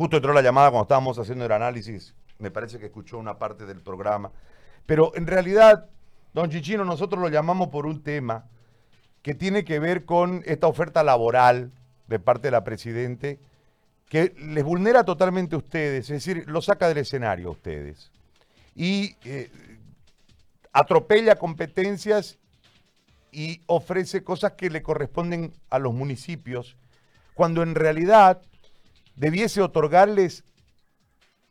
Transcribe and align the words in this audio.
justo 0.00 0.16
entró 0.16 0.32
la 0.32 0.40
llamada 0.40 0.70
cuando 0.70 0.84
estábamos 0.84 1.18
haciendo 1.18 1.44
el 1.44 1.52
análisis, 1.52 2.14
me 2.38 2.50
parece 2.50 2.78
que 2.78 2.86
escuchó 2.86 3.18
una 3.18 3.36
parte 3.36 3.66
del 3.66 3.82
programa, 3.82 4.32
pero 4.86 5.14
en 5.14 5.26
realidad, 5.26 5.90
don 6.32 6.48
Chichino, 6.48 6.86
nosotros 6.86 7.20
lo 7.20 7.28
llamamos 7.28 7.68
por 7.68 7.84
un 7.84 8.02
tema 8.02 8.46
que 9.20 9.34
tiene 9.34 9.62
que 9.62 9.78
ver 9.78 10.06
con 10.06 10.42
esta 10.46 10.68
oferta 10.68 11.04
laboral 11.04 11.70
de 12.06 12.18
parte 12.18 12.46
de 12.46 12.52
la 12.52 12.64
Presidente, 12.64 13.40
que 14.08 14.34
les 14.38 14.64
vulnera 14.64 15.04
totalmente 15.04 15.54
a 15.54 15.58
ustedes, 15.58 16.08
es 16.08 16.24
decir, 16.24 16.48
lo 16.48 16.62
saca 16.62 16.88
del 16.88 16.96
escenario 16.96 17.48
a 17.48 17.52
ustedes. 17.52 18.10
Y 18.74 19.16
eh, 19.26 19.50
atropella 20.72 21.36
competencias 21.36 22.38
y 23.32 23.60
ofrece 23.66 24.24
cosas 24.24 24.52
que 24.52 24.70
le 24.70 24.82
corresponden 24.82 25.52
a 25.68 25.78
los 25.78 25.92
municipios, 25.92 26.78
cuando 27.34 27.62
en 27.62 27.74
realidad 27.74 28.40
debiese 29.20 29.60
otorgarles, 29.60 30.44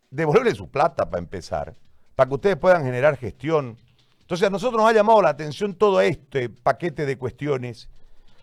devolverles 0.09 0.57
su 0.57 0.71
plata 0.71 1.07
para 1.07 1.21
empezar, 1.21 1.75
para 2.15 2.27
que 2.27 2.33
ustedes 2.33 2.57
puedan 2.57 2.83
generar 2.83 3.15
gestión. 3.15 3.77
Entonces 4.21 4.47
a 4.47 4.49
nosotros 4.49 4.81
nos 4.81 4.89
ha 4.89 4.93
llamado 4.93 5.21
la 5.21 5.29
atención 5.29 5.75
todo 5.75 6.01
este 6.01 6.49
paquete 6.49 7.05
de 7.05 7.15
cuestiones, 7.19 7.87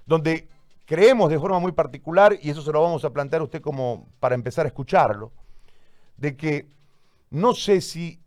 donde 0.07 0.49
creemos 0.85 1.29
de 1.29 1.41
forma 1.41 1.59
muy 1.59 1.73
particular, 1.73 2.39
y 2.41 2.51
eso 2.51 2.63
se 2.63 2.71
lo 2.71 2.81
vamos 2.81 3.05
a 3.05 3.11
plantear 3.11 3.41
a 3.41 3.47
usted 3.47 3.61
como 3.61 4.09
para 4.21 4.37
empezar 4.37 4.65
a 4.65 4.69
escucharlo, 4.69 5.33
de 6.17 6.37
que 6.37 6.69
no 7.31 7.53
sé 7.53 7.81
si 7.81 8.21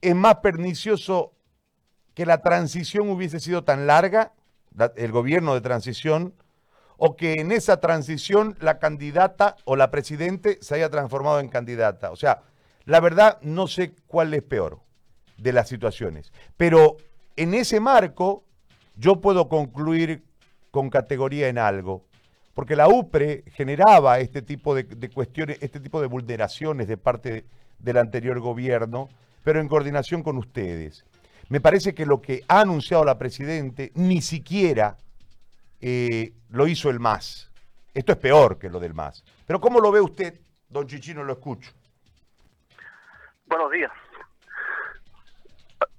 es 0.00 0.14
más 0.14 0.36
pernicioso 0.36 1.32
que 2.14 2.24
la 2.24 2.40
transición 2.40 3.10
hubiese 3.10 3.40
sido 3.40 3.64
tan 3.64 3.88
larga, 3.88 4.32
el 4.94 5.10
gobierno 5.10 5.54
de 5.54 5.60
transición, 5.60 6.34
o 6.96 7.16
que 7.16 7.34
en 7.34 7.52
esa 7.52 7.80
transición 7.80 8.56
la 8.60 8.78
candidata 8.78 9.56
o 9.64 9.76
la 9.76 9.90
presidente 9.90 10.58
se 10.60 10.76
haya 10.76 10.90
transformado 10.90 11.40
en 11.40 11.48
candidata. 11.48 12.10
O 12.10 12.16
sea, 12.16 12.42
la 12.84 13.00
verdad 13.00 13.38
no 13.42 13.66
sé 13.66 13.94
cuál 14.06 14.34
es 14.34 14.42
peor 14.42 14.80
de 15.38 15.52
las 15.52 15.68
situaciones. 15.68 16.32
Pero 16.56 16.96
en 17.36 17.54
ese 17.54 17.80
marco 17.80 18.44
yo 18.96 19.20
puedo 19.20 19.48
concluir 19.48 20.24
con 20.70 20.90
categoría 20.90 21.48
en 21.48 21.58
algo. 21.58 22.04
Porque 22.54 22.76
la 22.76 22.88
UPRE 22.88 23.42
generaba 23.52 24.20
este 24.20 24.40
tipo 24.40 24.74
de, 24.74 24.86
cuestiones, 25.10 25.58
este 25.60 25.80
tipo 25.80 26.00
de 26.00 26.06
vulneraciones 26.06 26.86
de 26.86 26.96
parte 26.96 27.44
del 27.80 27.96
anterior 27.96 28.38
gobierno, 28.38 29.08
pero 29.42 29.60
en 29.60 29.68
coordinación 29.68 30.22
con 30.22 30.38
ustedes. 30.38 31.04
Me 31.48 31.60
parece 31.60 31.94
que 31.94 32.06
lo 32.06 32.22
que 32.22 32.44
ha 32.48 32.60
anunciado 32.60 33.04
la 33.04 33.18
Presidente 33.18 33.90
ni 33.94 34.22
siquiera 34.22 34.96
eh, 35.80 36.32
lo 36.50 36.66
hizo 36.66 36.90
el 36.90 37.00
MAS. 37.00 37.50
Esto 37.92 38.12
es 38.12 38.18
peor 38.18 38.58
que 38.58 38.68
lo 38.68 38.80
del 38.80 38.94
MAS. 38.94 39.24
Pero 39.46 39.60
¿cómo 39.60 39.80
lo 39.80 39.92
ve 39.92 40.00
usted, 40.00 40.34
don 40.68 40.86
Chichino? 40.86 41.22
Lo 41.22 41.34
escucho. 41.34 41.70
Buenos 43.46 43.70
días. 43.70 43.92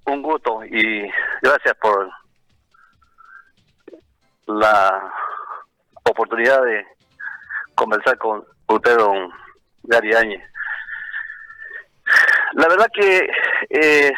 Un 0.05 0.21
gusto 0.21 0.63
y 0.65 1.09
gracias 1.41 1.75
por 1.81 2.09
la 4.47 5.11
oportunidad 6.03 6.63
de 6.63 6.85
conversar 7.73 8.17
con 8.17 8.45
usted, 8.67 8.97
don 8.97 9.31
Gary 9.83 10.13
Áñez. 10.13 10.43
La 12.53 12.67
verdad 12.67 12.87
que 12.93 13.29
eh, 13.69 14.11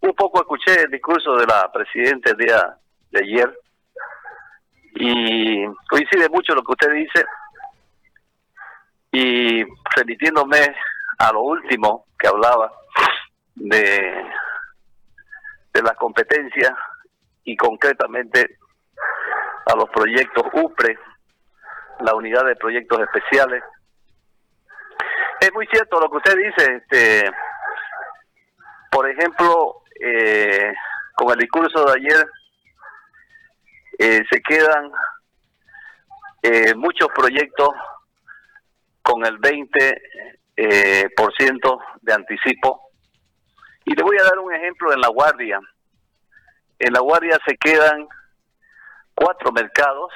un 0.00 0.14
poco 0.14 0.40
escuché 0.40 0.82
el 0.82 0.90
discurso 0.90 1.36
de 1.36 1.46
la 1.46 1.70
presidenta 1.72 2.30
el 2.30 2.36
día 2.36 2.78
de 3.10 3.20
ayer 3.20 3.58
y 5.02 5.66
coincide 5.88 6.28
mucho 6.28 6.54
lo 6.54 6.62
que 6.62 6.72
usted 6.72 6.92
dice 6.92 7.24
y 9.12 9.64
remitiéndome 9.96 10.74
a 11.18 11.32
lo 11.32 11.40
último 11.40 12.06
que 12.18 12.28
hablaba 12.28 12.70
de 13.54 14.24
de 15.72 15.82
las 15.82 15.96
competencias 15.96 16.72
y 17.44 17.56
concretamente 17.56 18.58
a 19.66 19.76
los 19.76 19.88
proyectos 19.90 20.44
UPRE, 20.52 20.98
la 22.00 22.14
unidad 22.14 22.44
de 22.44 22.56
proyectos 22.56 23.00
especiales. 23.00 23.62
Es 25.40 25.52
muy 25.52 25.66
cierto 25.68 26.00
lo 26.00 26.10
que 26.10 26.16
usted 26.16 26.36
dice, 26.36 26.74
este, 26.76 27.30
por 28.90 29.08
ejemplo, 29.08 29.82
eh, 30.00 30.72
con 31.14 31.32
el 31.32 31.38
discurso 31.38 31.84
de 31.86 31.92
ayer, 31.92 32.26
eh, 34.02 34.24
se 34.30 34.40
quedan 34.40 34.90
eh, 36.42 36.74
muchos 36.74 37.08
proyectos 37.14 37.68
con 39.02 39.26
el 39.26 39.38
20% 39.38 40.00
eh, 40.56 41.10
por 41.14 41.34
ciento 41.34 41.78
de 42.00 42.14
anticipo. 42.14 42.92
Y 43.84 43.94
le 43.94 44.02
voy 44.02 44.16
a 44.16 44.22
dar 44.22 44.38
un 44.38 44.54
ejemplo 44.54 44.90
en 44.94 45.02
La 45.02 45.08
Guardia. 45.08 45.60
En 46.78 46.94
La 46.94 47.00
Guardia 47.00 47.38
se 47.46 47.58
quedan 47.58 48.08
cuatro 49.14 49.52
mercados 49.52 50.10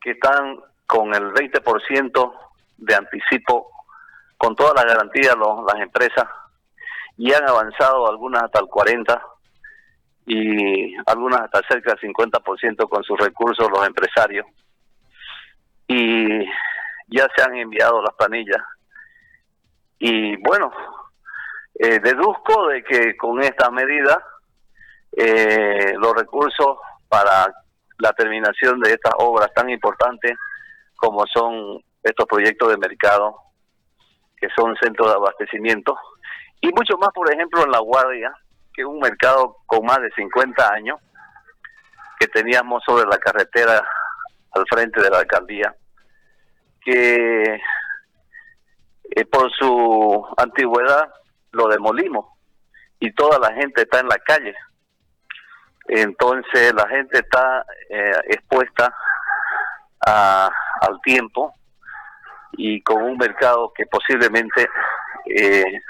que 0.00 0.12
están 0.12 0.58
con 0.86 1.14
el 1.14 1.30
20% 1.34 2.34
de 2.78 2.94
anticipo, 2.94 3.70
con 4.38 4.56
todas 4.56 4.74
las 4.76 4.86
garantías 4.86 5.36
las 5.36 5.78
empresas 5.78 6.24
y 7.18 7.34
han 7.34 7.46
avanzado 7.46 8.08
algunas 8.08 8.44
hasta 8.44 8.60
el 8.60 8.66
40 8.66 9.31
y 10.26 10.94
algunas 11.06 11.42
hasta 11.42 11.60
cerca 11.68 11.94
del 11.94 12.12
50% 12.12 12.88
con 12.88 13.02
sus 13.02 13.18
recursos 13.18 13.68
los 13.70 13.86
empresarios. 13.86 14.46
Y 15.88 16.44
ya 17.08 17.28
se 17.34 17.42
han 17.42 17.56
enviado 17.56 18.02
las 18.02 18.14
planillas. 18.14 18.62
Y 19.98 20.36
bueno, 20.36 20.72
eh, 21.74 21.98
deduzco 22.00 22.68
de 22.68 22.82
que 22.82 23.16
con 23.16 23.42
esta 23.42 23.70
medida 23.70 24.22
eh, 25.16 25.94
los 25.98 26.14
recursos 26.14 26.78
para 27.08 27.52
la 27.98 28.12
terminación 28.12 28.80
de 28.80 28.92
estas 28.92 29.12
obras 29.18 29.52
tan 29.54 29.68
importantes 29.70 30.32
como 30.96 31.24
son 31.26 31.82
estos 32.02 32.26
proyectos 32.26 32.70
de 32.70 32.76
mercado, 32.78 33.36
que 34.36 34.48
son 34.56 34.74
centros 34.80 35.08
de 35.08 35.14
abastecimiento, 35.14 35.96
y 36.60 36.68
mucho 36.68 36.96
más, 36.96 37.10
por 37.12 37.32
ejemplo, 37.32 37.64
en 37.64 37.70
La 37.70 37.80
Guardia, 37.80 38.32
que 38.74 38.84
un 38.84 38.98
mercado 38.98 39.58
con 39.66 39.84
más 39.84 39.98
de 40.00 40.10
50 40.12 40.72
años, 40.72 40.98
que 42.18 42.26
teníamos 42.28 42.82
sobre 42.84 43.06
la 43.06 43.18
carretera 43.18 43.84
al 44.52 44.64
frente 44.68 45.02
de 45.02 45.10
la 45.10 45.18
alcaldía, 45.18 45.74
que 46.80 47.60
eh, 49.14 49.24
por 49.26 49.50
su 49.52 50.26
antigüedad 50.36 51.12
lo 51.52 51.68
demolimos 51.68 52.26
y 52.98 53.12
toda 53.12 53.38
la 53.38 53.52
gente 53.54 53.82
está 53.82 54.00
en 54.00 54.08
la 54.08 54.18
calle. 54.18 54.54
Entonces 55.88 56.72
la 56.74 56.88
gente 56.88 57.18
está 57.18 57.64
eh, 57.90 58.20
expuesta 58.28 58.94
a, 60.06 60.50
al 60.80 61.00
tiempo 61.02 61.54
y 62.52 62.82
con 62.82 63.02
un 63.02 63.16
mercado 63.16 63.72
que 63.74 63.86
posiblemente 63.86 64.68
eh, 65.26 65.80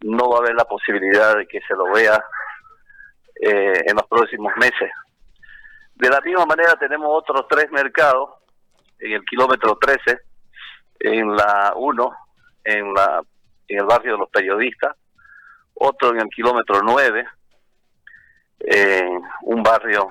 no 0.00 0.30
va 0.30 0.38
a 0.38 0.40
haber 0.40 0.54
la 0.54 0.64
posibilidad 0.64 1.36
de 1.36 1.46
que 1.46 1.60
se 1.60 1.74
lo 1.74 1.92
vea 1.92 2.22
eh, 3.40 3.82
en 3.86 3.96
los 3.96 4.06
próximos 4.06 4.52
meses. 4.56 4.90
De 5.94 6.08
la 6.08 6.20
misma 6.20 6.46
manera 6.46 6.76
tenemos 6.76 7.08
otros 7.10 7.46
tres 7.48 7.70
mercados 7.70 8.30
en 8.98 9.12
el 9.12 9.24
kilómetro 9.24 9.76
13, 9.80 10.18
en 11.00 11.36
la 11.36 11.72
1, 11.76 12.16
en, 12.64 12.94
la, 12.94 13.22
en 13.68 13.78
el 13.78 13.84
barrio 13.84 14.12
de 14.12 14.18
los 14.18 14.30
periodistas, 14.30 14.96
otro 15.74 16.10
en 16.10 16.20
el 16.20 16.28
kilómetro 16.28 16.80
9, 16.82 17.26
en 18.60 19.22
un 19.42 19.62
barrio 19.62 20.08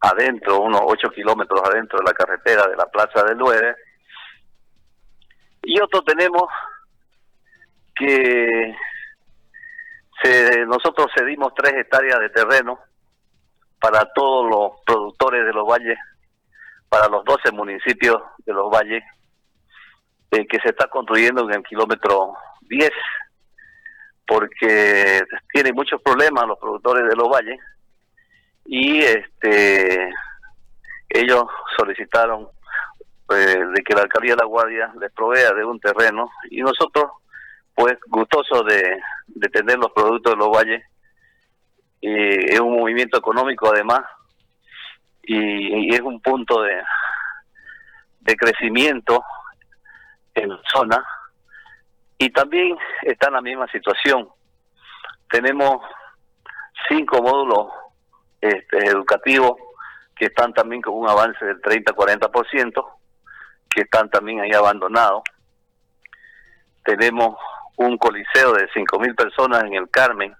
adentro, 0.00 0.60
unos 0.60 0.82
8 0.84 1.10
kilómetros 1.10 1.60
adentro 1.68 1.98
de 1.98 2.04
la 2.04 2.12
carretera 2.12 2.66
de 2.66 2.76
la 2.76 2.86
Plaza 2.86 3.24
del 3.24 3.38
9, 3.38 3.76
y 5.64 5.80
otro 5.80 6.02
tenemos 6.02 6.44
que 7.94 8.76
se, 10.22 10.66
nosotros 10.66 11.08
cedimos 11.16 11.52
tres 11.54 11.74
hectáreas 11.74 12.20
de 12.20 12.30
terreno 12.30 12.78
para 13.80 14.04
todos 14.12 14.50
los 14.50 14.80
productores 14.84 15.44
de 15.44 15.52
los 15.52 15.66
valles, 15.66 15.98
para 16.88 17.08
los 17.08 17.24
12 17.24 17.52
municipios 17.52 18.20
de 18.44 18.52
los 18.52 18.70
valles, 18.70 19.02
eh, 20.30 20.46
que 20.46 20.58
se 20.60 20.70
está 20.70 20.88
construyendo 20.88 21.44
en 21.44 21.54
el 21.54 21.62
kilómetro 21.62 22.34
10, 22.62 22.90
porque 24.26 25.22
tienen 25.52 25.74
muchos 25.74 26.02
problemas 26.02 26.46
los 26.46 26.58
productores 26.58 27.08
de 27.08 27.16
los 27.16 27.28
valles. 27.28 27.58
Y 28.64 28.98
este 28.98 30.10
ellos 31.08 31.44
solicitaron 31.76 32.48
eh, 33.30 33.64
de 33.74 33.82
que 33.82 33.94
la 33.94 34.02
alcaldía 34.02 34.34
de 34.34 34.42
la 34.42 34.46
Guardia 34.46 34.92
les 35.00 35.10
provea 35.12 35.52
de 35.52 35.64
un 35.64 35.80
terreno 35.80 36.30
y 36.50 36.60
nosotros 36.60 37.10
pues 37.78 37.96
gustoso 38.08 38.64
de, 38.64 39.00
tener 39.52 39.78
los 39.78 39.92
productos 39.92 40.32
de 40.32 40.36
los 40.36 40.50
valles. 40.50 40.82
y 42.00 42.52
es 42.52 42.58
un 42.58 42.76
movimiento 42.76 43.18
económico 43.18 43.70
además 43.72 44.00
y, 45.22 45.94
es 45.94 46.00
un 46.00 46.20
punto 46.20 46.62
de, 46.62 46.82
de 48.18 48.36
crecimiento 48.36 49.22
en 50.34 50.50
zona 50.72 51.06
y 52.18 52.30
también 52.30 52.76
está 53.02 53.28
en 53.28 53.34
la 53.34 53.42
misma 53.42 53.68
situación. 53.68 54.28
Tenemos 55.30 55.80
cinco 56.88 57.22
módulos 57.22 57.68
este, 58.40 58.88
educativos 58.88 59.52
que 60.16 60.24
están 60.24 60.52
también 60.52 60.82
con 60.82 60.94
un 60.94 61.08
avance 61.08 61.44
del 61.44 61.62
30-40%, 61.62 62.84
que 63.70 63.82
están 63.82 64.10
también 64.10 64.40
ahí 64.40 64.50
abandonados. 64.50 65.22
Tenemos 66.84 67.36
un 67.78 67.96
coliseo 67.96 68.54
de 68.54 68.68
5.000 68.70 69.14
personas 69.14 69.62
en 69.62 69.74
el 69.74 69.88
Carmen, 69.88 70.34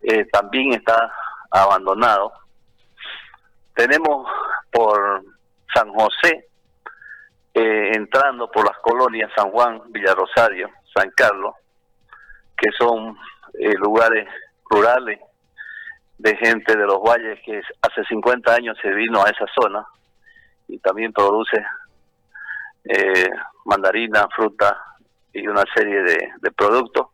eh, 0.00 0.24
también 0.30 0.72
está 0.72 1.12
abandonado. 1.50 2.32
Tenemos 3.74 4.28
por 4.70 5.24
San 5.74 5.92
José, 5.92 6.48
eh, 7.52 7.92
entrando 7.94 8.48
por 8.50 8.64
las 8.64 8.78
colonias 8.78 9.30
San 9.36 9.50
Juan, 9.50 9.82
Villarosario, 9.88 10.70
San 10.94 11.10
Carlos, 11.16 11.54
que 12.56 12.70
son 12.78 13.16
eh, 13.58 13.74
lugares 13.78 14.28
rurales 14.70 15.18
de 16.18 16.36
gente 16.36 16.76
de 16.76 16.86
los 16.86 17.02
valles 17.02 17.40
que 17.44 17.60
hace 17.82 18.04
50 18.08 18.54
años 18.54 18.76
se 18.80 18.90
vino 18.90 19.24
a 19.24 19.30
esa 19.30 19.46
zona 19.60 19.84
y 20.68 20.78
también 20.78 21.12
produce 21.12 21.64
mandarina, 23.64 24.26
fruta 24.34 24.87
y 25.38 25.46
una 25.46 25.64
serie 25.74 26.02
de, 26.02 26.50
productos 26.56 27.08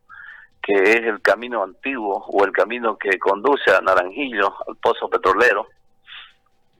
que 0.61 0.73
es 0.73 1.01
el 1.03 1.21
camino 1.21 1.63
antiguo 1.63 2.25
o 2.27 2.43
el 2.43 2.51
camino 2.51 2.97
que 2.97 3.19
conduce 3.19 3.71
a 3.71 3.81
Naranjillo, 3.81 4.53
al 4.67 4.75
pozo 4.77 5.07
petrolero, 5.07 5.67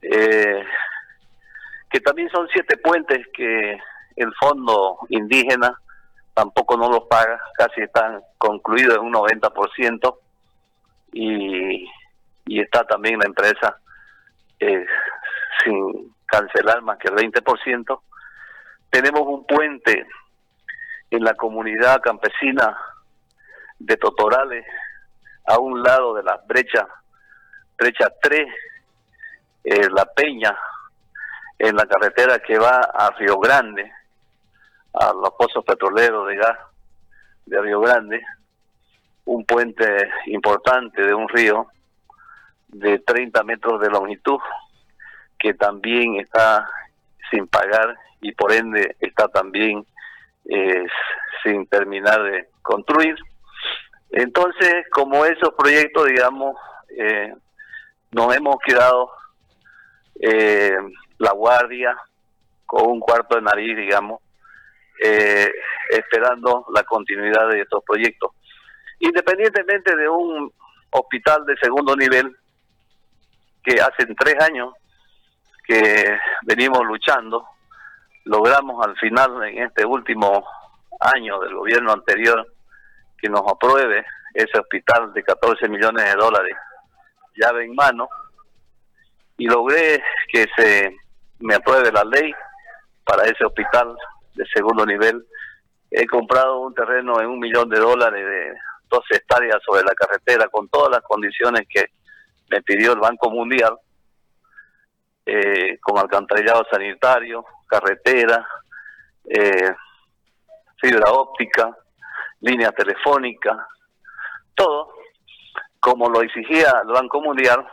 eh, 0.01 0.63
que 1.89 1.99
también 1.99 2.29
son 2.29 2.47
siete 2.51 2.77
puentes 2.77 3.27
que 3.33 3.77
el 4.15 4.33
fondo 4.39 4.97
indígena 5.09 5.79
tampoco 6.33 6.77
no 6.77 6.89
los 6.89 7.03
paga, 7.07 7.39
casi 7.57 7.81
están 7.81 8.21
concluidos 8.37 8.97
en 8.97 9.03
un 9.03 9.13
90%, 9.13 10.17
y, 11.13 11.87
y 12.45 12.59
está 12.59 12.83
también 12.85 13.19
la 13.19 13.25
empresa 13.25 13.79
eh, 14.59 14.85
sin 15.63 16.13
cancelar 16.25 16.81
más 16.81 16.97
que 16.97 17.07
el 17.07 17.15
20%. 17.15 18.01
Tenemos 18.89 19.21
un 19.21 19.45
puente 19.45 20.07
en 21.15 21.23
la 21.23 21.33
comunidad 21.33 22.01
campesina 22.01 22.77
de 23.79 23.97
Totorales, 23.97 24.65
a 25.45 25.59
un 25.59 25.81
lado 25.81 26.13
de 26.15 26.23
la 26.23 26.41
brecha, 26.45 26.87
brecha 27.77 28.11
3, 28.21 28.47
eh, 29.63 29.89
La 29.91 30.05
Peña, 30.05 30.57
en 31.57 31.75
la 31.75 31.85
carretera 31.85 32.39
que 32.39 32.57
va 32.57 32.81
a 32.93 33.11
Río 33.11 33.39
Grande, 33.39 33.91
a 34.93 35.13
los 35.13 35.31
pozos 35.37 35.63
petroleros 35.63 36.27
de 36.27 36.35
gas 36.35 36.57
de 37.45 37.61
Río 37.61 37.79
Grande, 37.79 38.21
un 39.25 39.45
puente 39.45 40.09
importante 40.27 41.01
de 41.01 41.13
un 41.13 41.27
río 41.29 41.67
de 42.67 42.99
30 42.99 43.43
metros 43.43 43.81
de 43.81 43.89
longitud 43.89 44.39
que 45.39 45.53
también 45.53 46.19
está 46.19 46.69
sin 47.31 47.47
pagar 47.47 47.95
y 48.21 48.31
por 48.33 48.51
ende 48.51 48.95
está 48.99 49.27
también 49.27 49.85
eh, 50.49 50.85
sin 51.43 51.67
terminar 51.67 52.21
de 52.23 52.49
construir. 52.61 53.15
Entonces, 54.11 54.85
como 54.91 55.25
esos 55.25 55.53
proyectos, 55.57 56.05
digamos, 56.05 56.55
eh, 56.97 57.33
nos 58.11 58.35
hemos 58.35 58.55
quedado 58.65 59.11
eh, 60.21 60.77
la 61.17 61.31
guardia 61.31 61.97
con 62.65 62.89
un 62.89 62.99
cuarto 62.99 63.35
de 63.35 63.41
nariz, 63.41 63.75
digamos, 63.75 64.21
esperando 65.89 66.65
la 66.73 66.83
continuidad 66.83 67.49
de 67.49 67.61
estos 67.61 67.83
proyectos. 67.83 68.31
Independientemente 68.99 69.95
de 69.95 70.07
un 70.07 70.51
hospital 70.91 71.45
de 71.45 71.57
segundo 71.57 71.95
nivel, 71.95 72.33
que 73.63 73.81
hace 73.81 74.05
tres 74.17 74.35
años 74.41 74.73
que 75.65 76.17
venimos 76.43 76.85
luchando, 76.85 77.45
logramos 78.25 78.85
al 78.85 78.97
final, 78.97 79.43
en 79.43 79.63
este 79.63 79.85
último 79.85 80.45
año 80.99 81.39
del 81.39 81.55
gobierno 81.55 81.93
anterior, 81.93 82.45
que 83.17 83.29
nos 83.29 83.41
apruebe 83.49 84.05
ese 84.33 84.59
hospital 84.59 85.13
de 85.13 85.23
14 85.23 85.69
millones 85.69 86.05
de 86.05 86.15
dólares, 86.15 86.55
llave 87.35 87.65
en 87.65 87.75
mano, 87.75 88.09
y 89.37 89.47
logré 89.47 90.01
que 90.31 90.47
se 90.57 90.95
me 91.39 91.55
apruebe 91.55 91.91
la 91.91 92.03
ley 92.03 92.33
para 93.03 93.23
ese 93.25 93.45
hospital 93.45 93.95
de 94.33 94.45
segundo 94.53 94.85
nivel. 94.85 95.25
He 95.91 96.05
comprado 96.07 96.59
un 96.59 96.73
terreno 96.73 97.19
en 97.21 97.27
un 97.27 97.39
millón 97.39 97.69
de 97.69 97.79
dólares 97.79 98.25
de 98.25 98.53
12 98.89 99.15
hectáreas 99.15 99.57
sobre 99.65 99.83
la 99.83 99.93
carretera 99.93 100.47
con 100.49 100.67
todas 100.69 100.89
las 100.89 101.01
condiciones 101.01 101.67
que 101.69 101.85
me 102.49 102.61
pidió 102.61 102.93
el 102.93 102.99
Banco 102.99 103.29
Mundial, 103.29 103.77
eh, 105.25 105.79
con 105.81 105.97
alcantarillado 105.97 106.65
sanitario, 106.69 107.45
carretera, 107.67 108.47
eh, 109.25 109.73
fibra 110.79 111.11
óptica, 111.11 111.75
línea 112.41 112.71
telefónica, 112.71 113.67
todo, 114.53 114.93
como 115.79 116.09
lo 116.09 116.21
exigía 116.21 116.81
el 116.83 116.91
Banco 116.93 117.21
Mundial, 117.21 117.65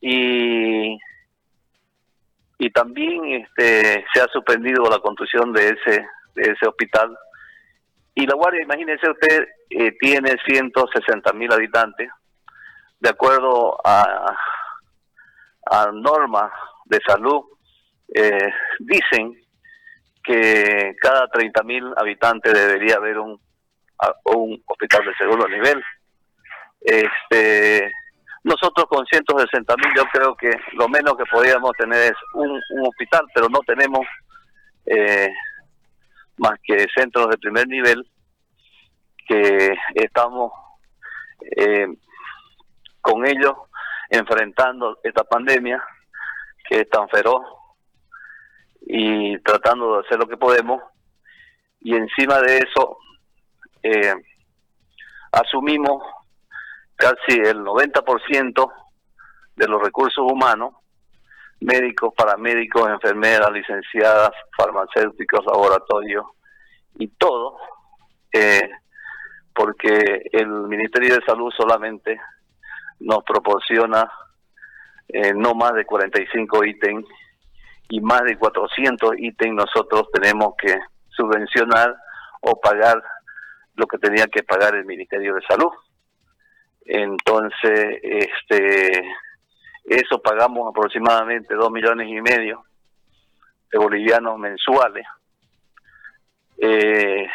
y, 0.00 0.98
y 2.58 2.70
también 2.70 3.42
este, 3.42 4.04
se 4.12 4.20
ha 4.20 4.26
suspendido 4.32 4.84
la 4.90 4.98
construcción 4.98 5.52
de 5.52 5.68
ese, 5.68 6.06
de 6.34 6.52
ese 6.52 6.66
hospital 6.66 7.16
y 8.14 8.26
La 8.26 8.34
Guardia, 8.36 8.62
imagínese 8.62 9.10
usted, 9.10 9.48
eh, 9.70 9.92
tiene 9.98 10.36
160 10.46 11.32
mil 11.32 11.52
habitantes. 11.52 12.08
De 13.00 13.10
acuerdo 13.10 13.76
a, 13.84 14.36
a 15.66 15.90
normas 15.92 16.52
de 16.84 17.00
salud, 17.04 17.42
eh, 18.12 18.50
dicen 18.80 19.40
que 20.22 20.94
cada 21.00 21.28
30 21.28 21.62
mil 21.62 21.92
habitantes 21.96 22.52
debería 22.52 22.96
haber 22.96 23.18
un, 23.18 23.38
un 24.24 24.62
hospital 24.66 25.04
de 25.04 25.14
segundo 25.16 25.46
nivel. 25.48 25.82
Este, 26.80 27.90
nosotros 28.42 28.86
con 28.88 29.04
160 29.06 29.74
mil 29.76 29.94
yo 29.96 30.04
creo 30.12 30.34
que 30.36 30.50
lo 30.72 30.88
menos 30.88 31.16
que 31.16 31.24
podríamos 31.26 31.72
tener 31.78 32.12
es 32.12 32.18
un, 32.34 32.50
un 32.50 32.86
hospital, 32.86 33.26
pero 33.34 33.48
no 33.48 33.60
tenemos 33.60 34.06
eh, 34.86 35.28
más 36.38 36.58
que 36.62 36.86
centros 36.94 37.28
de 37.28 37.38
primer 37.38 37.66
nivel 37.68 38.06
que 39.26 39.74
estamos 39.94 40.52
eh, 41.56 41.86
con 43.00 43.26
ellos 43.26 43.54
enfrentando 44.10 44.98
esta 45.02 45.24
pandemia 45.24 45.82
que 46.68 46.80
es 46.80 46.88
tan 46.90 47.08
feroz 47.08 47.42
y 48.86 49.38
tratando 49.38 49.94
de 49.94 50.00
hacer 50.00 50.18
lo 50.18 50.26
que 50.26 50.36
podemos. 50.36 50.82
Y 51.80 51.94
encima 51.94 52.38
de 52.40 52.58
eso 52.58 52.98
eh, 53.82 54.14
asumimos 55.32 56.02
casi 56.96 57.38
el 57.44 57.58
90% 57.58 58.72
de 59.56 59.68
los 59.68 59.82
recursos 59.82 60.24
humanos 60.30 60.74
médicos, 61.60 62.12
paramédicos, 62.16 62.88
enfermeras, 62.88 63.50
licenciadas, 63.50 64.30
farmacéuticos, 64.56 65.44
laboratorios 65.46 66.26
y 66.98 67.08
todo, 67.08 67.56
eh, 68.32 68.68
porque 69.54 70.22
el 70.32 70.48
Ministerio 70.48 71.14
de 71.14 71.24
Salud 71.24 71.50
solamente 71.56 72.20
nos 73.00 73.24
proporciona 73.24 74.10
eh, 75.08 75.32
no 75.34 75.54
más 75.54 75.74
de 75.74 75.84
45 75.84 76.64
ítems 76.64 77.06
y 77.88 78.00
más 78.00 78.22
de 78.22 78.36
400 78.36 79.12
ítems 79.18 79.54
nosotros 79.54 80.08
tenemos 80.12 80.54
que 80.56 80.74
subvencionar 81.10 81.94
o 82.40 82.60
pagar 82.60 83.02
lo 83.76 83.86
que 83.86 83.98
tenía 83.98 84.26
que 84.26 84.42
pagar 84.42 84.74
el 84.74 84.84
Ministerio 84.84 85.34
de 85.34 85.42
Salud. 85.48 85.72
Entonces, 86.86 87.98
este 88.02 89.02
eso 89.84 90.18
pagamos 90.22 90.70
aproximadamente 90.70 91.54
dos 91.54 91.70
millones 91.70 92.08
y 92.08 92.20
medio 92.20 92.64
de 93.70 93.78
bolivianos 93.78 94.38
mensuales 94.38 95.06
eh, 96.56 97.26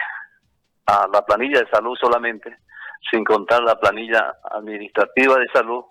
a 0.88 1.08
la 1.14 1.24
planilla 1.24 1.60
de 1.60 1.70
salud 1.70 1.96
solamente, 2.00 2.58
sin 3.12 3.24
contar 3.24 3.62
la 3.62 3.80
planilla 3.80 4.34
administrativa 4.52 5.38
de 5.38 5.48
salud 5.54 5.84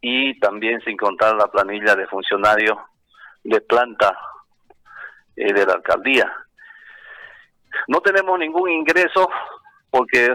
y 0.00 0.38
también 0.40 0.80
sin 0.82 0.96
contar 0.96 1.34
la 1.36 1.46
planilla 1.46 1.94
de 1.94 2.06
funcionarios 2.06 2.76
de 3.46 3.60
planta 3.60 4.16
eh, 5.36 5.52
de 5.52 5.66
la 5.66 5.74
alcaldía. 5.74 6.32
No 7.88 8.00
tenemos 8.00 8.38
ningún 8.38 8.70
ingreso 8.70 9.28
porque 9.90 10.34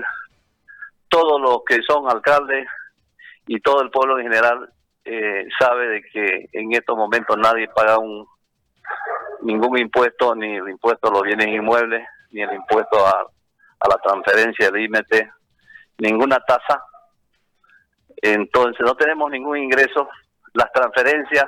todos 1.09 1.41
los 1.41 1.63
que 1.65 1.81
son 1.83 2.09
alcaldes 2.09 2.67
y 3.47 3.59
todo 3.59 3.81
el 3.81 3.89
pueblo 3.89 4.17
en 4.17 4.23
general 4.23 4.71
eh, 5.03 5.45
sabe 5.59 5.87
de 5.87 6.01
que 6.03 6.49
en 6.53 6.73
estos 6.73 6.95
momentos 6.95 7.37
nadie 7.37 7.67
paga 7.67 7.97
un, 7.97 8.25
ningún 9.41 9.77
impuesto, 9.77 10.35
ni 10.35 10.55
el 10.55 10.69
impuesto 10.69 11.09
a 11.09 11.11
los 11.11 11.23
bienes 11.23 11.47
inmuebles, 11.47 12.07
ni 12.31 12.41
el 12.41 12.53
impuesto 12.53 13.05
a, 13.05 13.27
a 13.79 13.89
la 13.89 13.97
transferencia 13.97 14.69
del 14.69 14.83
IMT, 14.85 15.27
ninguna 15.97 16.39
tasa. 16.39 16.81
Entonces 18.21 18.85
no 18.85 18.95
tenemos 18.95 19.29
ningún 19.31 19.57
ingreso. 19.57 20.07
Las 20.53 20.71
transferencias 20.71 21.45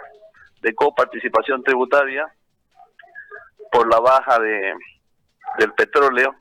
de 0.63 0.73
coparticipación 0.73 1.61
tributaria 1.61 2.25
por 3.71 3.87
la 3.91 3.99
baja 3.99 4.39
de 4.39 4.73
del 5.57 5.73
petróleo 5.73 6.35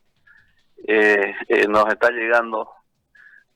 eh, 0.86 1.34
eh, 1.48 1.66
nos 1.68 1.86
está 1.88 2.10
llegando 2.10 2.70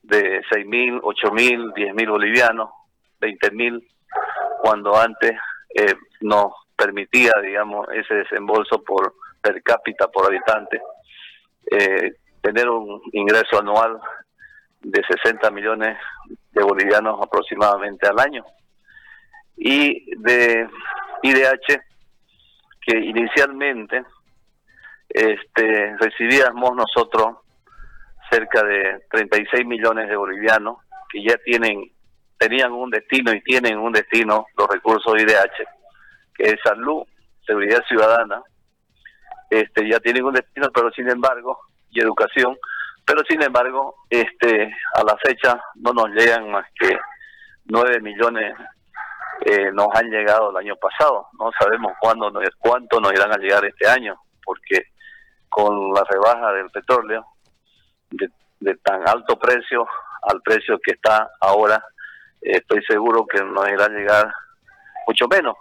de 0.01 0.41
seis 0.49 0.65
mil, 0.65 0.99
ocho 1.03 1.31
mil, 1.31 1.73
diez 1.75 1.93
mil 1.93 2.09
bolivianos, 2.09 2.69
veinte 3.19 3.51
mil, 3.51 3.85
cuando 4.61 4.95
antes 4.95 5.31
eh, 5.75 5.95
nos 6.21 6.53
permitía, 6.75 7.31
digamos, 7.41 7.87
ese 7.91 8.13
desembolso 8.13 8.81
por 8.83 9.15
per 9.41 9.61
cápita 9.63 10.07
por 10.07 10.25
habitante, 10.25 10.81
tener 12.41 12.69
un 12.69 13.01
ingreso 13.11 13.59
anual 13.59 13.99
de 14.81 15.01
60 15.03 15.51
millones 15.51 15.97
de 16.51 16.63
bolivianos 16.63 17.19
aproximadamente 17.21 18.07
al 18.07 18.19
año. 18.19 18.45
Y 19.57 20.15
de 20.17 20.69
IDH, 21.23 21.81
que 22.81 22.97
inicialmente 22.97 24.03
este, 25.09 25.97
recibíamos 25.97 26.75
nosotros 26.75 27.37
cerca 28.29 28.63
de 28.63 29.01
36 29.11 29.65
millones 29.65 30.09
de 30.09 30.15
bolivianos 30.15 30.77
que 31.09 31.23
ya 31.23 31.37
tienen 31.45 31.91
tenían 32.37 32.71
un 32.71 32.91
destino 32.91 33.33
y 33.33 33.41
tienen 33.41 33.79
un 33.79 33.91
destino 33.91 34.45
los 34.57 34.67
recursos 34.67 35.13
IDH, 35.17 35.67
que 36.35 36.43
es 36.43 36.55
salud, 36.63 37.03
seguridad 37.45 37.81
ciudadana, 37.87 38.43
este 39.49 39.89
ya 39.89 39.99
tienen 39.99 40.25
un 40.25 40.33
destino, 40.33 40.67
pero 40.73 40.91
sin 40.91 41.09
embargo, 41.09 41.59
y 41.89 42.01
educación, 42.01 42.55
pero 43.05 43.23
sin 43.27 43.41
embargo, 43.41 43.95
este 44.09 44.71
a 44.93 45.03
la 45.03 45.17
fecha 45.17 45.59
no 45.75 45.93
nos 45.93 46.09
llegan 46.09 46.51
más 46.51 46.65
que 46.79 46.95
9 47.65 48.01
millones 48.01 48.53
eh, 49.45 49.71
nos 49.71 49.87
han 49.93 50.09
llegado 50.09 50.49
el 50.49 50.57
año 50.57 50.75
pasado, 50.75 51.27
no 51.39 51.51
sabemos 51.59 51.93
cuándo 51.99 52.31
cuánto 52.59 52.99
nos 52.99 53.13
irán 53.13 53.31
a 53.31 53.37
llegar 53.37 53.63
este 53.65 53.87
año, 53.87 54.19
porque 54.43 54.83
con 55.49 55.93
la 55.93 56.03
rebaja 56.03 56.53
del 56.53 56.69
petróleo 56.69 57.25
de, 58.09 58.75
tan 58.83 59.07
alto 59.07 59.37
precio 59.37 59.87
al 60.23 60.41
precio 60.41 60.79
que 60.83 60.91
está 60.93 61.29
ahora, 61.39 61.83
estoy 62.41 62.83
seguro 62.83 63.25
que 63.25 63.43
nos 63.43 63.67
irá 63.69 63.85
a 63.85 63.89
llegar 63.89 64.31
mucho 65.07 65.27
menos. 65.27 65.55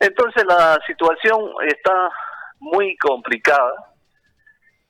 Entonces 0.00 0.44
la 0.46 0.78
situación 0.86 1.40
está 1.66 2.10
muy 2.58 2.96
complicada. 2.96 3.72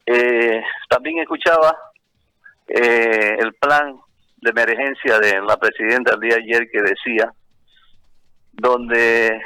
Eh, 0.04 0.62
también 0.88 1.18
escuchaba 1.18 1.76
eh, 2.68 3.36
el 3.38 3.54
plan 3.54 4.00
de 4.36 4.50
emergencia 4.50 5.18
de 5.18 5.40
la 5.40 5.56
presidenta 5.56 6.14
el 6.14 6.20
día 6.20 6.36
ayer 6.36 6.68
que 6.70 6.82
decía, 6.82 7.32
donde, 8.52 9.40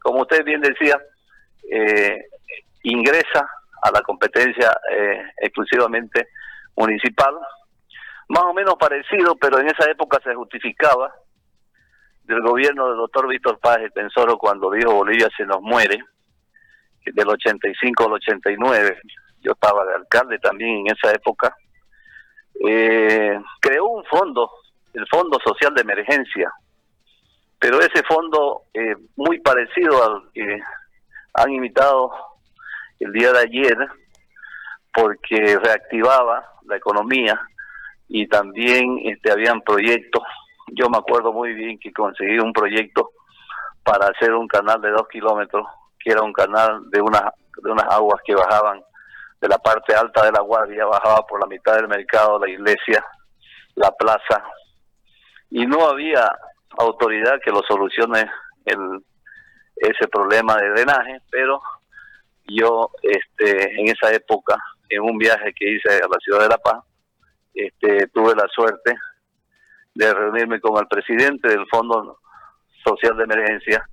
como 0.00 0.22
usted 0.22 0.44
bien 0.44 0.60
decía, 0.60 1.00
eh, 1.70 2.26
ingresa 2.82 3.48
a 3.82 3.90
la 3.90 4.00
competencia 4.02 4.72
eh, 4.90 5.22
exclusivamente 5.38 6.28
municipal, 6.76 7.34
más 8.28 8.44
o 8.44 8.54
menos 8.54 8.74
parecido, 8.74 9.36
pero 9.36 9.58
en 9.58 9.66
esa 9.66 9.90
época 9.90 10.18
se 10.24 10.34
justificaba 10.34 11.12
del 12.24 12.40
gobierno 12.40 12.88
del 12.88 12.96
doctor 12.96 13.28
Víctor 13.28 13.58
Paz 13.60 13.78
el 13.78 13.92
Pensoro 13.92 14.38
cuando 14.38 14.70
dijo 14.70 14.94
Bolivia 14.94 15.28
se 15.36 15.44
nos 15.44 15.60
muere, 15.60 15.98
del 17.04 17.28
85 17.28 18.06
al 18.06 18.12
89, 18.14 18.98
yo 19.40 19.52
estaba 19.52 19.84
de 19.84 19.94
alcalde 19.94 20.38
también 20.38 20.78
en 20.78 20.96
esa 20.96 21.12
época, 21.12 21.54
eh, 22.66 23.38
creó 23.60 23.86
un 23.86 24.04
fondo, 24.04 24.50
el 24.92 25.06
Fondo 25.08 25.38
Social 25.44 25.74
de 25.74 25.82
Emergencia, 25.82 26.52
pero 27.58 27.80
ese 27.80 28.02
fondo 28.02 28.62
eh, 28.74 28.94
muy 29.16 29.40
parecido 29.40 30.04
al 30.04 30.30
que 30.32 30.60
han 31.34 31.50
imitado 31.50 32.12
el 33.00 33.12
día 33.12 33.32
de 33.32 33.38
ayer 33.40 33.76
porque 34.92 35.58
reactivaba 35.58 36.44
la 36.66 36.76
economía 36.76 37.40
y 38.08 38.26
también 38.28 39.00
este 39.04 39.32
habían 39.32 39.60
proyectos. 39.62 40.22
Yo 40.68 40.88
me 40.88 40.98
acuerdo 40.98 41.32
muy 41.32 41.52
bien 41.54 41.78
que 41.78 41.92
conseguí 41.92 42.38
un 42.38 42.52
proyecto 42.52 43.10
para 43.82 44.06
hacer 44.06 44.32
un 44.32 44.46
canal 44.46 44.80
de 44.80 44.90
dos 44.90 45.08
kilómetros, 45.08 45.66
que 45.98 46.12
era 46.12 46.22
un 46.22 46.32
canal 46.32 46.90
de 46.90 47.00
unas 47.00 47.24
de 47.62 47.70
unas 47.70 47.86
aguas 47.90 48.20
que 48.24 48.34
bajaban 48.34 48.82
de 49.44 49.48
la 49.50 49.58
parte 49.58 49.94
alta 49.94 50.24
de 50.24 50.32
la 50.32 50.40
guardia, 50.40 50.86
bajaba 50.86 51.26
por 51.26 51.38
la 51.38 51.46
mitad 51.46 51.76
del 51.76 51.86
mercado, 51.86 52.38
la 52.38 52.48
iglesia, 52.48 53.04
la 53.74 53.90
plaza, 53.90 54.42
y 55.50 55.66
no 55.66 55.86
había 55.86 56.26
autoridad 56.78 57.38
que 57.44 57.50
lo 57.50 57.60
solucione 57.68 58.24
el, 58.64 59.04
ese 59.76 60.08
problema 60.08 60.56
de 60.56 60.70
drenaje, 60.70 61.20
pero 61.30 61.60
yo 62.46 62.88
este 63.02 63.78
en 63.78 63.88
esa 63.88 64.14
época 64.14 64.56
en 64.88 65.02
un 65.02 65.18
viaje 65.18 65.52
que 65.54 65.72
hice 65.72 65.90
a 65.90 66.08
la 66.08 66.18
ciudad 66.22 66.40
de 66.40 66.48
La 66.48 66.58
Paz 66.58 66.82
este 67.52 68.06
tuve 68.08 68.34
la 68.34 68.46
suerte 68.48 68.96
de 69.94 70.14
reunirme 70.14 70.58
con 70.58 70.78
el 70.78 70.88
presidente 70.88 71.48
del 71.48 71.66
Fondo 71.70 72.18
Social 72.82 73.14
de 73.18 73.24
Emergencia 73.24 73.86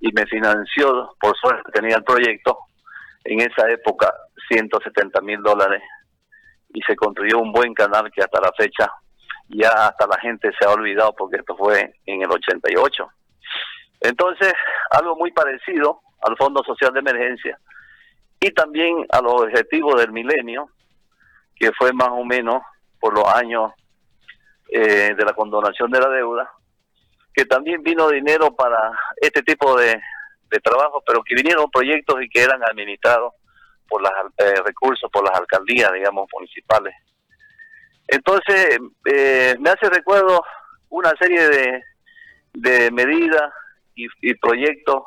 y 0.00 0.10
me 0.12 0.26
financió, 0.26 1.14
por 1.20 1.36
suerte 1.36 1.70
tenía 1.72 1.96
el 1.96 2.04
proyecto, 2.04 2.58
en 3.28 3.40
esa 3.40 3.70
época 3.70 4.12
170 4.50 5.20
mil 5.22 5.42
dólares 5.42 5.82
y 6.72 6.80
se 6.82 6.96
construyó 6.96 7.38
un 7.38 7.52
buen 7.52 7.74
canal 7.74 8.10
que 8.12 8.22
hasta 8.22 8.40
la 8.40 8.52
fecha 8.56 8.90
ya 9.48 9.70
hasta 9.70 10.06
la 10.06 10.18
gente 10.20 10.50
se 10.58 10.66
ha 10.66 10.72
olvidado 10.72 11.14
porque 11.16 11.36
esto 11.36 11.56
fue 11.56 11.94
en 12.06 12.22
el 12.22 12.30
88. 12.30 13.08
Entonces, 14.00 14.52
algo 14.90 15.16
muy 15.16 15.32
parecido 15.32 16.00
al 16.22 16.36
Fondo 16.36 16.62
Social 16.64 16.92
de 16.92 17.00
Emergencia, 17.00 17.58
y 18.40 18.50
también 18.50 19.06
a 19.10 19.20
los 19.20 19.42
objetivos 19.42 20.00
del 20.00 20.12
milenio, 20.12 20.68
que 21.54 21.72
fue 21.72 21.92
más 21.92 22.08
o 22.10 22.24
menos 22.24 22.62
por 23.00 23.14
los 23.14 23.24
años 23.34 23.72
eh, 24.68 25.14
de 25.16 25.24
la 25.24 25.32
condonación 25.32 25.90
de 25.90 26.00
la 26.00 26.08
deuda, 26.08 26.50
que 27.32 27.44
también 27.44 27.82
vino 27.82 28.08
dinero 28.08 28.54
para 28.54 28.92
este 29.20 29.42
tipo 29.42 29.76
de, 29.78 30.00
de 30.56 30.60
trabajo, 30.60 31.02
pero 31.06 31.22
que 31.22 31.34
vinieron 31.34 31.70
proyectos 31.70 32.22
y 32.22 32.28
que 32.28 32.42
eran 32.42 32.62
administrados 32.62 33.32
por 33.88 34.02
los 34.02 34.10
eh, 34.38 34.54
recursos, 34.64 35.10
por 35.10 35.24
las 35.24 35.38
alcaldías, 35.38 35.92
digamos, 35.92 36.28
municipales. 36.32 36.94
Entonces, 38.08 38.78
eh, 39.04 39.56
me 39.58 39.70
hace 39.70 39.88
recuerdo 39.90 40.42
una 40.90 41.12
serie 41.18 41.48
de, 41.48 41.82
de 42.54 42.90
medidas 42.90 43.52
y, 43.94 44.34
proyectos 44.34 45.02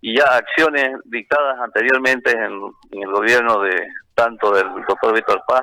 y 0.00 0.16
ya 0.16 0.24
acciones 0.24 0.96
dictadas 1.04 1.58
anteriormente 1.60 2.30
en, 2.30 2.60
el 2.92 3.12
gobierno 3.12 3.60
de 3.62 3.86
tanto 4.14 4.52
del 4.52 4.66
doctor 4.86 5.14
Víctor 5.14 5.42
Paz 5.46 5.62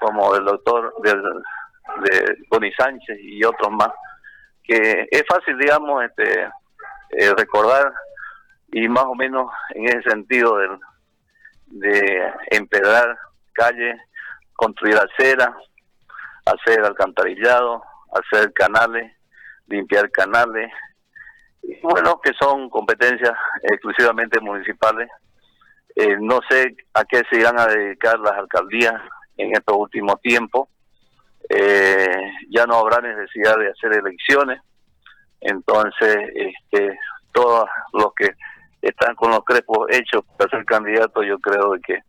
como 0.00 0.32
del 0.34 0.44
doctor 0.44 0.94
del, 1.02 1.22
de 1.22 2.36
Boni 2.50 2.72
Sánchez 2.72 3.18
y 3.20 3.44
otros 3.44 3.70
más, 3.72 3.90
que 4.62 5.06
es 5.10 5.22
fácil, 5.28 5.58
digamos, 5.58 6.02
este 6.04 6.48
eh, 7.10 7.34
recordar 7.36 7.92
y 8.72 8.88
más 8.88 9.04
o 9.04 9.14
menos 9.14 9.50
en 9.74 9.84
ese 9.84 10.02
sentido 10.02 10.56
del, 10.58 10.78
de 11.66 12.32
empedrar 12.50 13.16
calles, 13.52 13.96
construir 14.54 14.96
aceras, 14.96 15.50
hacer 16.46 16.84
alcantarillado, 16.84 17.82
hacer 18.12 18.52
canales, 18.52 19.12
limpiar 19.66 20.10
canales, 20.10 20.70
bueno, 21.82 22.20
que 22.20 22.32
son 22.40 22.68
competencias 22.70 23.32
exclusivamente 23.62 24.40
municipales. 24.40 25.08
Eh, 25.94 26.16
no 26.20 26.40
sé 26.48 26.74
a 26.94 27.04
qué 27.04 27.22
se 27.30 27.40
irán 27.40 27.58
a 27.58 27.66
dedicar 27.66 28.18
las 28.18 28.32
alcaldías 28.32 28.94
en 29.36 29.52
estos 29.52 29.76
últimos 29.76 30.20
tiempos. 30.20 30.68
Eh, 31.48 32.32
ya 32.50 32.64
no 32.66 32.76
habrá 32.76 33.00
necesidad 33.00 33.56
de 33.56 33.70
hacer 33.70 33.92
elecciones. 33.92 34.60
Entonces, 35.40 36.16
este, 36.34 36.98
todos 37.32 37.68
los 37.92 38.14
que 38.14 38.30
están 38.80 39.14
con 39.14 39.30
los 39.30 39.44
crepos 39.44 39.86
hechos 39.90 40.24
para 40.36 40.50
ser 40.50 40.64
candidatos, 40.64 41.24
yo 41.26 41.38
creo 41.38 41.72
que 41.84 42.00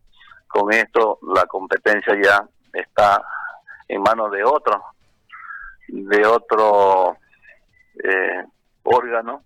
con 0.48 0.72
esto 0.74 1.20
la 1.34 1.46
competencia 1.46 2.16
ya 2.22 2.46
está 2.74 3.22
en 3.88 4.02
manos 4.02 4.32
de 4.32 4.44
otro, 4.44 4.82
de 5.88 6.26
otro 6.26 7.18
eh, 8.04 8.46
órgano. 8.84 9.44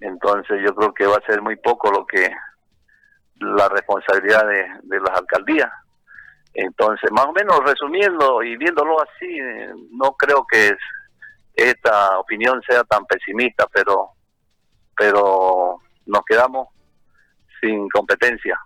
Entonces 0.00 0.60
yo 0.64 0.74
creo 0.74 0.94
que 0.94 1.06
va 1.06 1.16
a 1.16 1.26
ser 1.26 1.42
muy 1.42 1.56
poco 1.56 1.90
lo 1.90 2.06
que 2.06 2.30
la 3.36 3.68
responsabilidad 3.68 4.46
de, 4.46 4.66
de 4.82 5.00
las 5.00 5.18
alcaldías. 5.18 5.70
Entonces, 6.52 7.10
más 7.12 7.26
o 7.26 7.32
menos 7.32 7.60
resumiendo 7.64 8.42
y 8.42 8.56
viéndolo 8.56 9.00
así, 9.00 9.38
no 9.92 10.12
creo 10.12 10.44
que 10.50 10.72
esta 11.54 12.18
opinión 12.18 12.60
sea 12.66 12.82
tan 12.84 13.04
pesimista, 13.06 13.66
pero 13.72 14.10
pero 14.96 15.78
nos 16.06 16.22
quedamos 16.24 16.68
sin 17.60 17.88
competencia 17.88 18.58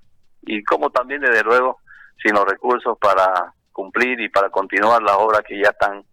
y 0.43 0.63
como 0.65 0.91
también 0.91 1.21
desde 1.21 1.43
luego 1.43 1.79
sin 2.23 2.35
los 2.35 2.45
recursos 2.45 2.97
para 2.99 3.53
cumplir 3.73 4.21
y 4.21 4.29
para 4.29 4.51
continuar 4.51 5.03
las 5.03 5.17
obras 5.17 5.43
que 5.47 5.61
ya 5.61 5.71
están 5.71 6.05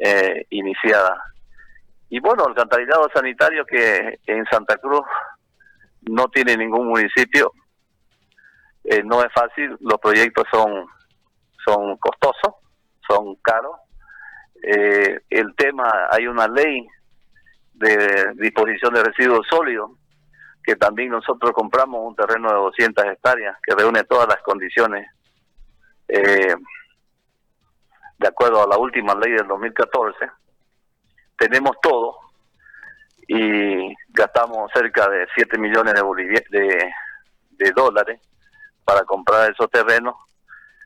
eh, 0.00 0.46
iniciadas. 0.50 1.18
Y 2.08 2.20
bueno, 2.20 2.44
alcantarillado 2.46 3.08
sanitario 3.12 3.64
que 3.66 4.18
en 4.26 4.44
Santa 4.46 4.76
Cruz 4.78 5.06
no 6.02 6.28
tiene 6.28 6.56
ningún 6.56 6.88
municipio, 6.88 7.52
eh, 8.84 9.02
no 9.02 9.22
es 9.22 9.32
fácil, 9.32 9.76
los 9.80 9.98
proyectos 10.00 10.44
son, 10.52 10.86
son 11.64 11.96
costosos, 11.96 12.54
son 13.08 13.36
caros. 13.36 13.76
Eh, 14.62 15.20
el 15.30 15.54
tema, 15.56 15.90
hay 16.10 16.26
una 16.26 16.46
ley 16.48 16.86
de 17.74 18.32
disposición 18.34 18.94
de 18.94 19.04
residuos 19.04 19.46
sólidos, 19.48 19.90
que 20.64 20.76
también 20.76 21.10
nosotros 21.10 21.52
compramos 21.52 22.00
un 22.02 22.16
terreno 22.16 22.48
de 22.48 22.54
200 22.54 23.04
hectáreas 23.04 23.56
que 23.62 23.74
reúne 23.74 24.04
todas 24.04 24.26
las 24.26 24.42
condiciones 24.42 25.06
eh, 26.08 26.54
de 28.18 28.28
acuerdo 28.28 28.62
a 28.62 28.68
la 28.68 28.78
última 28.78 29.14
ley 29.14 29.32
del 29.32 29.46
2014. 29.46 30.30
Tenemos 31.36 31.76
todo 31.82 32.16
y 33.28 33.94
gastamos 34.08 34.70
cerca 34.72 35.08
de 35.08 35.26
7 35.34 35.58
millones 35.58 35.94
de, 36.50 36.92
de, 37.50 37.72
dólares 37.72 38.20
para 38.84 39.02
comprar 39.04 39.50
esos 39.50 39.70
terrenos 39.70 40.14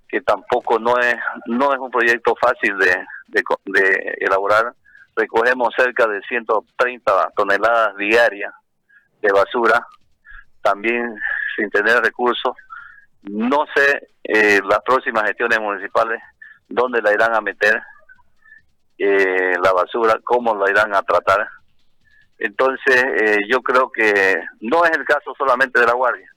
que 0.08 0.20
tampoco 0.20 0.78
no 0.78 0.98
es 0.98 1.16
no 1.46 1.72
es 1.72 1.78
un 1.80 1.90
proyecto 1.90 2.34
fácil 2.40 2.78
de, 2.78 3.04
de 3.26 4.16
elaborar 4.20 4.72
recogemos 5.16 5.74
cerca 5.76 6.06
de 6.06 6.20
130 6.22 7.32
toneladas 7.34 7.96
diarias 7.96 8.54
de 9.20 9.32
basura, 9.32 9.86
también 10.62 11.14
sin 11.56 11.70
tener 11.70 12.00
recursos. 12.02 12.52
No 13.22 13.66
sé 13.74 14.08
eh, 14.24 14.60
las 14.68 14.80
próximas 14.84 15.24
gestiones 15.24 15.60
municipales 15.60 16.20
dónde 16.68 17.02
la 17.02 17.12
irán 17.12 17.34
a 17.34 17.40
meter 17.40 17.82
eh, 18.98 19.54
la 19.62 19.72
basura, 19.72 20.18
cómo 20.24 20.54
la 20.54 20.70
irán 20.70 20.94
a 20.94 21.02
tratar. 21.02 21.48
Entonces, 22.38 23.04
eh, 23.20 23.38
yo 23.48 23.60
creo 23.62 23.90
que 23.90 24.36
no 24.60 24.84
es 24.84 24.92
el 24.92 25.04
caso 25.04 25.34
solamente 25.36 25.80
de 25.80 25.86
La 25.86 25.94
Guardia, 25.94 26.30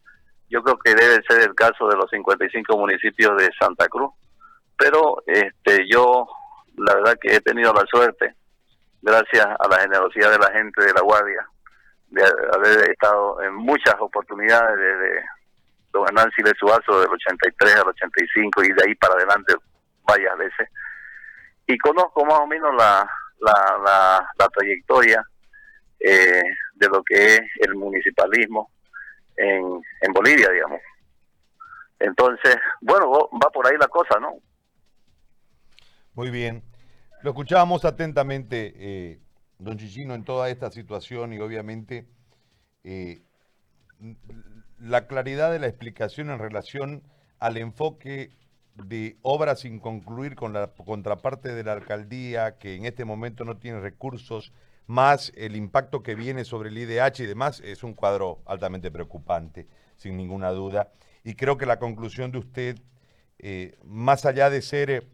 yo 0.49 0.61
creo 0.63 0.77
que 0.77 0.93
debe 0.95 1.23
ser 1.27 1.41
el 1.41 1.55
caso 1.55 1.87
de 1.87 1.95
los 1.95 2.09
55 2.09 2.77
municipios 2.77 3.37
de 3.37 3.49
Santa 3.59 3.87
Cruz, 3.87 4.11
pero 4.77 5.23
este 5.25 5.85
yo 5.89 6.27
la 6.77 6.95
verdad 6.95 7.17
que 7.21 7.35
he 7.35 7.41
tenido 7.41 7.73
la 7.73 7.85
suerte 7.85 8.35
gracias 9.01 9.45
a 9.45 9.67
la 9.67 9.79
generosidad 9.79 10.31
de 10.31 10.39
la 10.39 10.51
gente 10.51 10.83
de 10.83 10.93
la 10.93 11.01
Guardia, 11.01 11.47
de 12.11 12.23
haber 12.23 12.91
estado 12.91 13.41
en 13.41 13.55
muchas 13.55 13.95
oportunidades 13.99 14.77
desde 14.77 15.23
don 15.91 16.07
Hernán 16.07 16.29
Siles 16.35 16.53
Suazo 16.59 16.99
del 17.01 17.09
83 17.09 17.75
al 17.75 17.87
85 17.87 18.63
y 18.63 18.73
de 18.73 18.83
ahí 18.85 18.95
para 18.95 19.15
adelante 19.15 19.55
varias 20.03 20.37
veces. 20.37 20.69
Y 21.67 21.77
conozco 21.77 22.25
más 22.25 22.39
o 22.39 22.47
menos 22.47 22.75
la, 22.75 23.09
la, 23.39 24.29
la, 24.37 24.47
trayectoria 24.49 25.23
eh, 25.99 26.43
de 26.75 26.87
lo 26.89 27.01
que 27.03 27.35
es 27.35 27.41
el 27.61 27.75
municipalismo 27.75 28.71
en, 29.37 29.81
en 30.01 30.13
Bolivia, 30.13 30.49
digamos. 30.49 30.81
Entonces, 31.99 32.57
bueno, 32.81 33.09
va 33.11 33.49
por 33.53 33.67
ahí 33.67 33.77
la 33.79 33.87
cosa, 33.87 34.19
¿no? 34.19 34.33
Muy 36.13 36.29
bien. 36.29 36.63
Lo 37.21 37.29
escuchábamos 37.29 37.85
atentamente, 37.85 38.73
eh, 38.75 39.19
don 39.61 39.77
Chichino, 39.77 40.15
en 40.15 40.23
toda 40.23 40.49
esta 40.49 40.71
situación 40.71 41.33
y 41.33 41.39
obviamente 41.39 42.07
eh, 42.83 43.21
la 44.79 45.05
claridad 45.05 45.51
de 45.51 45.59
la 45.59 45.67
explicación 45.67 46.31
en 46.31 46.39
relación 46.39 47.03
al 47.39 47.57
enfoque 47.57 48.31
de 48.75 49.17
obras 49.21 49.59
sin 49.59 49.79
concluir 49.79 50.35
con 50.35 50.53
la 50.53 50.71
contraparte 50.73 51.53
de 51.53 51.63
la 51.63 51.73
alcaldía, 51.73 52.57
que 52.57 52.75
en 52.75 52.85
este 52.85 53.05
momento 53.05 53.45
no 53.45 53.57
tiene 53.57 53.79
recursos, 53.79 54.51
más 54.87 55.31
el 55.35 55.55
impacto 55.55 56.01
que 56.01 56.15
viene 56.15 56.43
sobre 56.43 56.69
el 56.69 56.77
IDH 56.79 57.19
y 57.19 57.25
demás, 57.27 57.61
es 57.63 57.83
un 57.83 57.93
cuadro 57.93 58.41
altamente 58.45 58.89
preocupante, 58.89 59.67
sin 59.95 60.17
ninguna 60.17 60.49
duda. 60.49 60.91
Y 61.23 61.35
creo 61.35 61.57
que 61.57 61.67
la 61.67 61.77
conclusión 61.77 62.31
de 62.31 62.39
usted, 62.39 62.79
eh, 63.37 63.77
más 63.85 64.25
allá 64.25 64.49
de 64.49 64.63
ser 64.63 65.07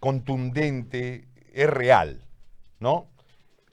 contundente, 0.00 1.28
es 1.52 1.70
real, 1.70 2.24
¿no? 2.80 3.11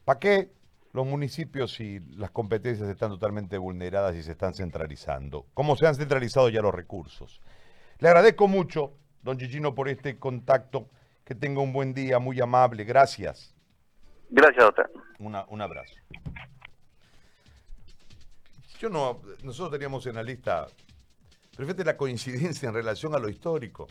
¿Para 0.10 0.20
qué 0.20 0.52
los 0.94 1.06
municipios 1.06 1.74
si 1.74 2.00
las 2.16 2.32
competencias 2.32 2.90
están 2.90 3.12
totalmente 3.12 3.60
vulneradas 3.60 4.16
y 4.16 4.24
se 4.24 4.32
están 4.32 4.56
centralizando? 4.56 5.46
¿Cómo 5.54 5.76
se 5.76 5.86
han 5.86 5.94
centralizado 5.94 6.50
ya 6.50 6.64
los 6.64 6.74
recursos? 6.74 7.40
Le 8.00 8.08
agradezco 8.08 8.48
mucho, 8.48 8.96
don 9.22 9.38
Chichino, 9.38 9.76
por 9.76 9.88
este 9.88 10.18
contacto. 10.18 10.90
Que 11.24 11.36
tenga 11.36 11.62
un 11.62 11.72
buen 11.72 11.94
día, 11.94 12.18
muy 12.18 12.42
amable. 12.42 12.86
Gracias. 12.86 13.54
Gracias, 14.32 14.66
doctor. 14.66 14.92
un 15.20 15.62
abrazo. 15.62 15.94
Yo 18.80 18.90
no, 18.90 19.22
nosotros 19.44 19.74
teníamos 19.74 20.08
en 20.08 20.16
la 20.16 20.24
lista, 20.24 20.66
pero 21.56 21.72
la 21.86 21.96
coincidencia 21.96 22.68
en 22.68 22.74
relación 22.74 23.14
a 23.14 23.20
lo 23.20 23.30
histórico. 23.30 23.86